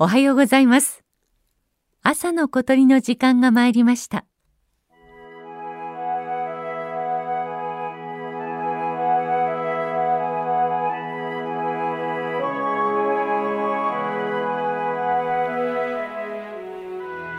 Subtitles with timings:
[0.00, 1.02] おはようございます。
[2.04, 4.24] 朝の小鳥の時間が参りました。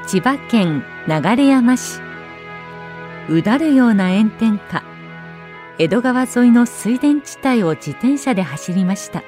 [0.05, 2.01] 千葉県流山市
[3.29, 4.83] うだるような炎天下
[5.77, 9.23] 江戸川沿いの水田地帯を自転車で走りました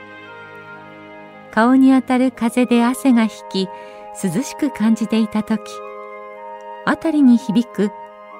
[1.52, 3.70] 顔に当たる風で汗が引き
[4.23, 5.62] 涼しく感じていた時
[6.85, 7.91] 辺りに響く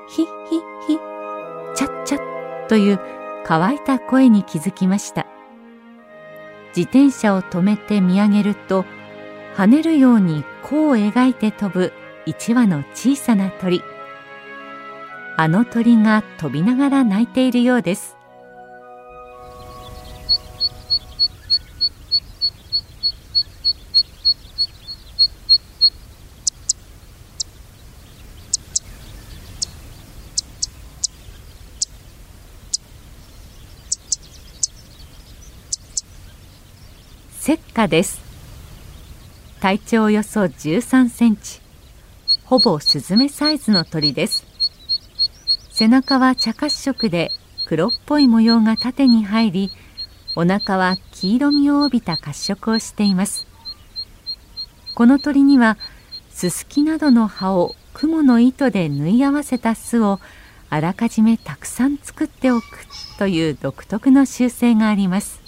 [0.10, 3.00] ヒッヒッヒッチャッチャッという
[3.46, 5.26] 乾いた声に気づきました。
[6.76, 8.86] 自転車を止めて見上げると
[9.56, 11.92] 跳ねるように弧を描いて飛ぶ
[12.26, 13.82] 一羽の小さな鳥。
[15.38, 18.21] あの鳥が飛びながら鳴いているようです。
[37.44, 38.22] 石化です。
[39.62, 41.60] 体長およそ13センチ。
[42.46, 44.46] ほぼスズメサイズの鳥です。
[45.72, 47.32] 背中は茶褐色で
[47.66, 49.72] 黒っぽい模様が縦に入り
[50.36, 53.48] お腹は黄色みを帯びた褐色をしています。
[54.94, 55.80] この鳥には
[56.30, 60.20] ススキなどの葉を雲の糸で縫い合わせた巣を
[60.70, 62.68] あらかじめたくさん作っておく
[63.18, 65.41] という独特の習性があります。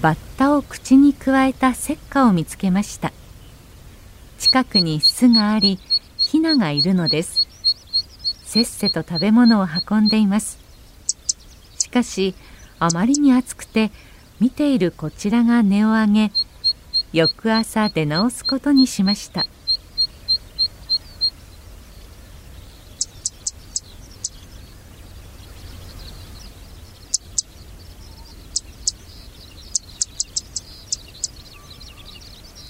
[0.00, 3.12] バッタを口にくわえた石花を見つけました。
[4.38, 5.80] 近くに巣があり
[6.16, 7.48] ヒナがいるのです。
[8.44, 10.58] せっせと食べ物を運んでいます。
[11.78, 12.36] しかし
[12.78, 13.90] あまりに暑くて
[14.38, 16.32] 見ているこちらが根を上げ
[17.12, 19.46] 翌朝出直すことにしました。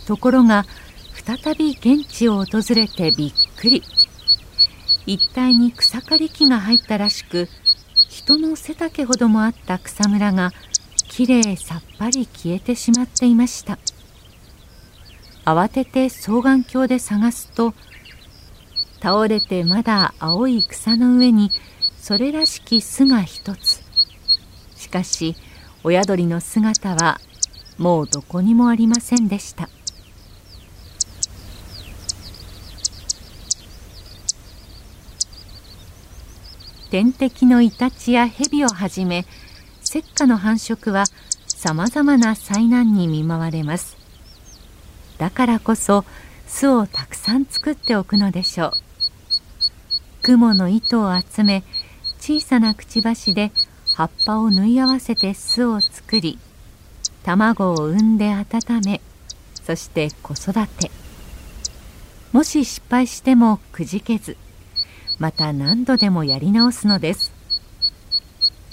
[0.09, 0.65] ところが
[1.27, 3.83] 再び現地を訪れてびっくり。
[5.05, 7.47] 一帯に草刈り機が入ったらしく
[8.09, 10.53] 人の背丈ほどもあった草むらが
[11.11, 13.79] きれいさっぱり消えてしまっていました。
[15.45, 17.75] 慌てて双眼鏡で探すと
[19.03, 21.51] 倒れてまだ青い草の上に
[22.01, 23.83] それらしき巣が一つ。
[24.75, 25.37] しかし
[25.85, 27.21] 親鳥の姿は
[27.77, 29.69] もうどこにもありませんでした。
[36.91, 39.26] 天敵のイタチやヘビをはじめ
[39.84, 41.04] 石化の繁殖は
[41.47, 43.97] さまざまな災難に見舞われます。
[45.19, 46.04] だからこそ
[46.47, 48.72] 巣をたくさん作っておくのでしょう。
[50.22, 51.62] 雲の糸を集め
[52.21, 53.53] 小さなくちばしで
[53.94, 56.38] 葉っぱを縫い合わせて巣を作り
[57.22, 58.47] 卵を産んで温
[58.84, 59.00] め
[59.65, 60.91] そして子育て。
[62.32, 64.37] もし失敗してもくじけず
[65.19, 67.33] また何度でもやり直すのです。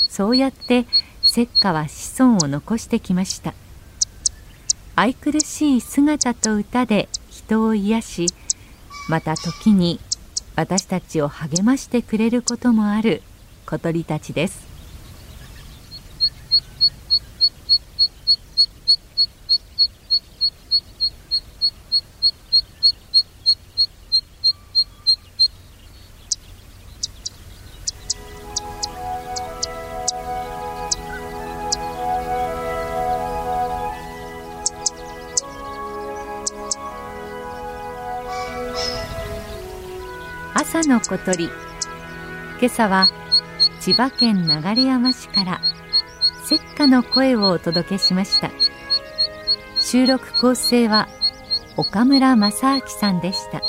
[0.09, 0.85] そうやって
[1.23, 3.53] 石化は子孫を残してきました。
[4.95, 8.27] 愛くるしい姿と歌で人を癒し
[9.09, 9.99] また時に
[10.55, 13.21] 私たちを励ましてくれることもある
[13.65, 14.74] 小鳥たちです。
[40.57, 41.49] 朝の小鳥。
[42.61, 43.09] 今朝は
[43.81, 45.61] 千葉県流山市から
[46.45, 48.49] 石火の声をお届けしました。
[49.77, 51.09] 収録構成は
[51.75, 53.61] 岡村正明さんでした。